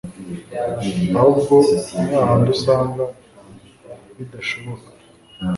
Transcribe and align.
ahubwo 1.19 1.53
ni 2.05 2.13
hahandi 2.13 2.47
usanga 2.55 3.03
bidashoboka 4.15 4.89